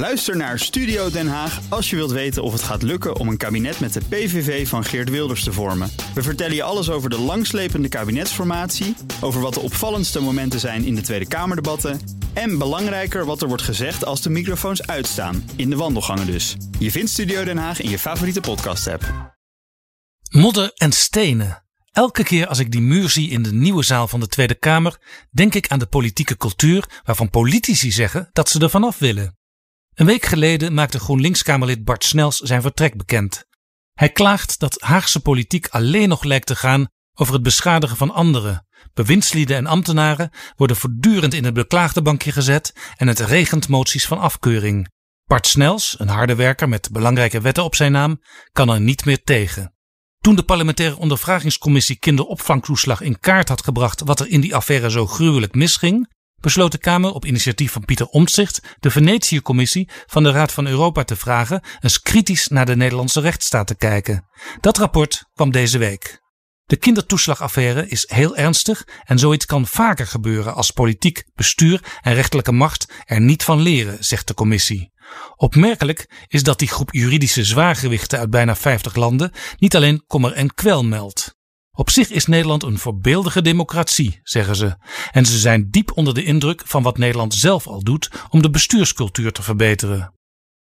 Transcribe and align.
Luister 0.00 0.36
naar 0.36 0.58
Studio 0.58 1.10
Den 1.10 1.28
Haag 1.28 1.60
als 1.68 1.90
je 1.90 1.96
wilt 1.96 2.10
weten 2.10 2.42
of 2.42 2.52
het 2.52 2.62
gaat 2.62 2.82
lukken 2.82 3.16
om 3.16 3.28
een 3.28 3.36
kabinet 3.36 3.80
met 3.80 3.92
de 3.92 4.00
PVV 4.08 4.68
van 4.68 4.84
Geert 4.84 5.10
Wilders 5.10 5.44
te 5.44 5.52
vormen. 5.52 5.90
We 6.14 6.22
vertellen 6.22 6.54
je 6.54 6.62
alles 6.62 6.90
over 6.90 7.10
de 7.10 7.18
langslepende 7.18 7.88
kabinetsformatie, 7.88 8.96
over 9.20 9.40
wat 9.40 9.54
de 9.54 9.60
opvallendste 9.60 10.20
momenten 10.20 10.60
zijn 10.60 10.84
in 10.84 10.94
de 10.94 11.00
Tweede 11.00 11.28
Kamerdebatten 11.28 12.00
en 12.32 12.58
belangrijker 12.58 13.24
wat 13.24 13.42
er 13.42 13.48
wordt 13.48 13.62
gezegd 13.62 14.04
als 14.04 14.22
de 14.22 14.30
microfoons 14.30 14.86
uitstaan, 14.86 15.50
in 15.56 15.70
de 15.70 15.76
wandelgangen 15.76 16.26
dus. 16.26 16.56
Je 16.78 16.90
vindt 16.90 17.10
Studio 17.10 17.44
Den 17.44 17.58
Haag 17.58 17.80
in 17.80 17.90
je 17.90 17.98
favoriete 17.98 18.40
podcast-app. 18.40 19.34
Modder 20.30 20.70
en 20.74 20.92
stenen. 20.92 21.64
Elke 21.90 22.24
keer 22.24 22.46
als 22.46 22.58
ik 22.58 22.72
die 22.72 22.80
muur 22.80 23.10
zie 23.10 23.30
in 23.30 23.42
de 23.42 23.52
nieuwe 23.52 23.82
zaal 23.82 24.08
van 24.08 24.20
de 24.20 24.28
Tweede 24.28 24.54
Kamer, 24.54 24.98
denk 25.30 25.54
ik 25.54 25.68
aan 25.68 25.78
de 25.78 25.86
politieke 25.86 26.36
cultuur 26.36 27.00
waarvan 27.04 27.30
politici 27.30 27.92
zeggen 27.92 28.28
dat 28.32 28.48
ze 28.48 28.60
er 28.60 28.70
vanaf 28.70 28.98
willen. 28.98 29.38
Een 30.00 30.06
week 30.06 30.26
geleden 30.26 30.74
maakte 30.74 30.98
GroenLinks-Kamerlid 30.98 31.84
Bart 31.84 32.04
Snels 32.04 32.36
zijn 32.36 32.62
vertrek 32.62 32.96
bekend. 32.96 33.44
Hij 33.94 34.08
klaagt 34.08 34.58
dat 34.58 34.80
Haagse 34.80 35.20
politiek 35.20 35.68
alleen 35.68 36.08
nog 36.08 36.24
lijkt 36.24 36.46
te 36.46 36.56
gaan 36.56 36.88
over 37.14 37.34
het 37.34 37.42
beschadigen 37.42 37.96
van 37.96 38.10
anderen. 38.10 38.66
Bewindslieden 38.94 39.56
en 39.56 39.66
ambtenaren 39.66 40.30
worden 40.56 40.76
voortdurend 40.76 41.34
in 41.34 41.44
het 41.44 41.54
beklaagde 41.54 42.02
bankje 42.02 42.32
gezet 42.32 42.72
en 42.96 43.08
het 43.08 43.20
regent 43.20 43.68
moties 43.68 44.06
van 44.06 44.18
afkeuring. 44.18 44.88
Bart 45.24 45.46
Snels, 45.46 45.94
een 45.98 46.08
harde 46.08 46.34
werker 46.34 46.68
met 46.68 46.88
belangrijke 46.92 47.40
wetten 47.40 47.64
op 47.64 47.74
zijn 47.74 47.92
naam, 47.92 48.20
kan 48.52 48.68
er 48.68 48.80
niet 48.80 49.04
meer 49.04 49.22
tegen. 49.22 49.74
Toen 50.18 50.36
de 50.36 50.42
parlementaire 50.42 50.96
ondervragingscommissie 50.96 51.98
kinderopvangtoeslag 51.98 53.00
in 53.00 53.18
kaart 53.18 53.48
had 53.48 53.64
gebracht 53.64 54.00
wat 54.00 54.20
er 54.20 54.28
in 54.28 54.40
die 54.40 54.54
affaire 54.54 54.90
zo 54.90 55.06
gruwelijk 55.06 55.54
misging, 55.54 56.08
besloot 56.40 56.72
de 56.72 56.78
Kamer 56.78 57.12
op 57.12 57.24
initiatief 57.24 57.72
van 57.72 57.84
Pieter 57.84 58.06
Omtzigt 58.06 58.60
de 58.80 58.90
Venetië-commissie 58.90 59.88
van 60.06 60.22
de 60.22 60.30
Raad 60.30 60.52
van 60.52 60.66
Europa 60.66 61.04
te 61.04 61.16
vragen 61.16 61.62
eens 61.80 62.02
kritisch 62.02 62.48
naar 62.48 62.66
de 62.66 62.76
Nederlandse 62.76 63.20
rechtsstaat 63.20 63.66
te 63.66 63.76
kijken. 63.76 64.28
Dat 64.60 64.78
rapport 64.78 65.24
kwam 65.34 65.50
deze 65.50 65.78
week. 65.78 66.18
De 66.64 66.76
kindertoeslagaffaire 66.76 67.88
is 67.88 68.08
heel 68.08 68.36
ernstig 68.36 68.86
en 69.04 69.18
zoiets 69.18 69.46
kan 69.46 69.66
vaker 69.66 70.06
gebeuren 70.06 70.54
als 70.54 70.70
politiek, 70.70 71.24
bestuur 71.34 71.98
en 72.00 72.14
rechterlijke 72.14 72.52
macht 72.52 72.92
er 73.04 73.20
niet 73.20 73.44
van 73.44 73.60
leren, 73.60 74.04
zegt 74.04 74.26
de 74.26 74.34
commissie. 74.34 74.92
Opmerkelijk 75.36 76.24
is 76.26 76.42
dat 76.42 76.58
die 76.58 76.68
groep 76.68 76.92
juridische 76.92 77.44
zwaargewichten 77.44 78.18
uit 78.18 78.30
bijna 78.30 78.56
50 78.56 78.94
landen 78.94 79.32
niet 79.58 79.76
alleen 79.76 80.04
kommer 80.06 80.32
en 80.32 80.54
kwel 80.54 80.84
meldt. 80.84 81.38
Op 81.72 81.90
zich 81.90 82.10
is 82.10 82.26
Nederland 82.26 82.62
een 82.62 82.78
voorbeeldige 82.78 83.42
democratie, 83.42 84.20
zeggen 84.22 84.56
ze. 84.56 84.76
En 85.10 85.26
ze 85.26 85.38
zijn 85.38 85.70
diep 85.70 85.96
onder 85.96 86.14
de 86.14 86.24
indruk 86.24 86.62
van 86.66 86.82
wat 86.82 86.98
Nederland 86.98 87.34
zelf 87.34 87.66
al 87.66 87.82
doet 87.82 88.10
om 88.28 88.42
de 88.42 88.50
bestuurscultuur 88.50 89.32
te 89.32 89.42
verbeteren. 89.42 90.14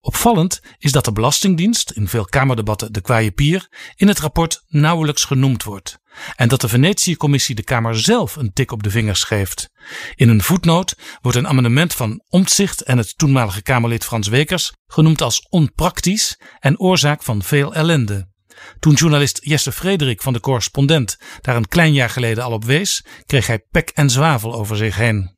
Opvallend 0.00 0.60
is 0.78 0.92
dat 0.92 1.04
de 1.04 1.12
Belastingdienst, 1.12 1.90
in 1.90 2.08
veel 2.08 2.24
Kamerdebatten 2.24 2.92
de 2.92 3.00
kwaaie 3.00 3.30
pier, 3.30 3.68
in 3.96 4.08
het 4.08 4.18
rapport 4.18 4.62
nauwelijks 4.66 5.24
genoemd 5.24 5.62
wordt. 5.62 5.98
En 6.36 6.48
dat 6.48 6.60
de 6.60 6.68
Venetië-commissie 6.68 7.54
de 7.54 7.62
Kamer 7.62 7.98
zelf 7.98 8.36
een 8.36 8.52
tik 8.52 8.72
op 8.72 8.82
de 8.82 8.90
vingers 8.90 9.24
geeft. 9.24 9.70
In 10.14 10.28
een 10.28 10.42
voetnoot 10.42 10.94
wordt 11.20 11.38
een 11.38 11.48
amendement 11.48 11.94
van 11.94 12.22
Omtzigt 12.28 12.82
en 12.82 12.98
het 12.98 13.18
toenmalige 13.18 13.62
Kamerlid 13.62 14.04
Frans 14.04 14.28
Wekers 14.28 14.72
genoemd 14.86 15.22
als 15.22 15.46
onpraktisch 15.48 16.40
en 16.58 16.78
oorzaak 16.78 17.22
van 17.22 17.42
veel 17.42 17.74
ellende. 17.74 18.28
Toen 18.78 18.94
journalist 18.94 19.38
Jesse 19.42 19.72
Frederik 19.72 20.22
van 20.22 20.32
de 20.32 20.40
Correspondent 20.40 21.18
daar 21.40 21.56
een 21.56 21.68
klein 21.68 21.92
jaar 21.92 22.10
geleden 22.10 22.44
al 22.44 22.52
op 22.52 22.64
wees, 22.64 23.04
kreeg 23.26 23.46
hij 23.46 23.64
pek 23.70 23.90
en 23.94 24.10
zwavel 24.10 24.54
over 24.54 24.76
zich 24.76 24.96
heen. 24.96 25.36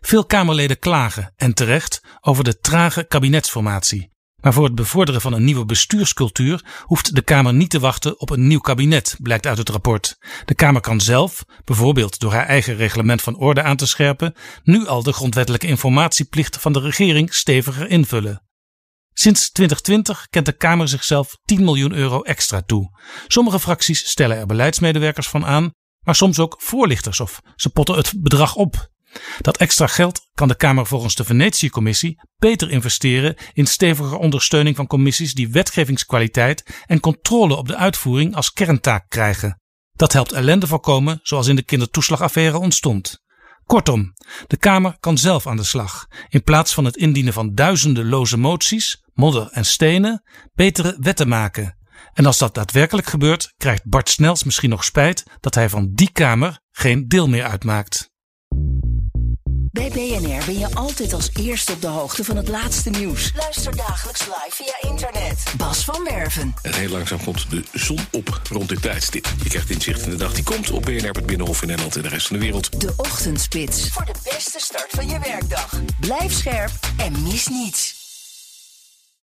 Veel 0.00 0.24
Kamerleden 0.24 0.78
klagen, 0.78 1.32
en 1.36 1.54
terecht, 1.54 2.00
over 2.20 2.44
de 2.44 2.58
trage 2.58 3.04
kabinetsformatie. 3.04 4.10
Maar 4.42 4.52
voor 4.52 4.64
het 4.64 4.74
bevorderen 4.74 5.20
van 5.20 5.32
een 5.32 5.44
nieuwe 5.44 5.64
bestuurscultuur 5.64 6.64
hoeft 6.80 7.14
de 7.14 7.22
Kamer 7.22 7.54
niet 7.54 7.70
te 7.70 7.80
wachten 7.80 8.20
op 8.20 8.30
een 8.30 8.46
nieuw 8.46 8.60
kabinet, 8.60 9.16
blijkt 9.22 9.46
uit 9.46 9.58
het 9.58 9.68
rapport. 9.68 10.18
De 10.44 10.54
Kamer 10.54 10.80
kan 10.80 11.00
zelf, 11.00 11.44
bijvoorbeeld 11.64 12.18
door 12.18 12.32
haar 12.32 12.46
eigen 12.46 12.76
reglement 12.76 13.22
van 13.22 13.36
orde 13.36 13.62
aan 13.62 13.76
te 13.76 13.86
scherpen, 13.86 14.34
nu 14.62 14.86
al 14.86 15.02
de 15.02 15.12
grondwettelijke 15.12 15.66
informatieplicht 15.66 16.56
van 16.56 16.72
de 16.72 16.80
regering 16.80 17.34
steviger 17.34 17.88
invullen. 17.88 18.42
Sinds 19.14 19.50
2020 19.50 20.26
kent 20.30 20.46
de 20.46 20.52
Kamer 20.52 20.88
zichzelf 20.88 21.36
10 21.44 21.64
miljoen 21.64 21.92
euro 21.92 22.22
extra 22.22 22.62
toe. 22.62 22.98
Sommige 23.26 23.60
fracties 23.60 24.08
stellen 24.08 24.36
er 24.36 24.46
beleidsmedewerkers 24.46 25.28
van 25.28 25.46
aan, 25.46 25.70
maar 26.00 26.14
soms 26.14 26.38
ook 26.38 26.56
voorlichters 26.58 27.20
of 27.20 27.40
ze 27.56 27.70
potten 27.70 27.96
het 27.96 28.12
bedrag 28.16 28.54
op. 28.54 28.90
Dat 29.40 29.56
extra 29.56 29.86
geld 29.86 30.28
kan 30.34 30.48
de 30.48 30.56
Kamer 30.56 30.86
volgens 30.86 31.14
de 31.14 31.24
Venetië-commissie 31.24 32.20
beter 32.36 32.70
investeren 32.70 33.36
in 33.52 33.66
stevige 33.66 34.18
ondersteuning 34.18 34.76
van 34.76 34.86
commissies 34.86 35.34
die 35.34 35.50
wetgevingskwaliteit 35.50 36.82
en 36.86 37.00
controle 37.00 37.54
op 37.54 37.68
de 37.68 37.76
uitvoering 37.76 38.34
als 38.34 38.52
kerntaak 38.52 39.04
krijgen. 39.08 39.60
Dat 39.92 40.12
helpt 40.12 40.32
ellende 40.32 40.66
voorkomen 40.66 41.20
zoals 41.22 41.46
in 41.46 41.56
de 41.56 41.62
kindertoeslagaffaire 41.62 42.58
ontstond. 42.58 43.20
Kortom, 43.66 44.14
de 44.46 44.56
Kamer 44.56 44.96
kan 45.00 45.18
zelf 45.18 45.46
aan 45.46 45.56
de 45.56 45.64
slag. 45.64 46.06
In 46.28 46.42
plaats 46.42 46.74
van 46.74 46.84
het 46.84 46.96
indienen 46.96 47.32
van 47.32 47.54
duizenden 47.54 48.08
loze 48.08 48.38
moties, 48.38 49.01
modder 49.14 49.48
en 49.50 49.64
stenen, 49.64 50.22
betere 50.54 50.96
wetten 51.00 51.28
maken. 51.28 51.76
En 52.12 52.26
als 52.26 52.38
dat 52.38 52.54
daadwerkelijk 52.54 53.06
gebeurt, 53.06 53.54
krijgt 53.56 53.88
Bart 53.88 54.08
Snels 54.08 54.44
misschien 54.44 54.70
nog 54.70 54.84
spijt 54.84 55.24
dat 55.40 55.54
hij 55.54 55.68
van 55.68 55.90
die 55.92 56.10
Kamer 56.12 56.60
geen 56.70 57.08
deel 57.08 57.28
meer 57.28 57.44
uitmaakt. 57.44 58.10
Bij 59.72 59.88
BNR 59.88 60.44
ben 60.46 60.58
je 60.58 60.74
altijd 60.74 61.12
als 61.12 61.30
eerste 61.40 61.72
op 61.72 61.80
de 61.80 61.86
hoogte 61.86 62.24
van 62.24 62.36
het 62.36 62.48
laatste 62.48 62.90
nieuws. 62.90 63.32
Luister 63.36 63.76
dagelijks 63.76 64.26
live 64.26 64.50
via 64.50 64.90
internet. 64.90 65.44
Bas 65.56 65.84
van 65.84 66.04
Werven. 66.04 66.54
En 66.62 66.74
heel 66.74 66.88
langzaam 66.88 67.24
komt 67.24 67.50
de 67.50 67.64
zon 67.72 67.98
op 68.10 68.40
rond 68.50 68.68
dit 68.68 68.82
tijdstip. 68.82 69.32
Je 69.42 69.48
krijgt 69.48 69.70
inzicht 69.70 70.02
in 70.02 70.10
de 70.10 70.16
dag 70.16 70.32
die 70.32 70.44
komt 70.44 70.70
op 70.70 70.82
BNR, 70.82 71.10
het 71.10 71.26
Binnenhof 71.26 71.62
in 71.62 71.68
Nederland 71.68 71.96
en 71.96 72.02
de 72.02 72.08
rest 72.08 72.26
van 72.26 72.36
de 72.36 72.42
wereld. 72.42 72.80
De 72.80 72.92
Ochtendspits. 72.96 73.88
Voor 73.88 74.04
de 74.04 74.14
beste 74.24 74.60
start 74.60 74.90
van 74.90 75.08
je 75.08 75.18
werkdag. 75.18 75.80
Blijf 76.00 76.32
scherp 76.32 76.70
en 76.96 77.22
mis 77.22 77.48
niets. 77.48 77.91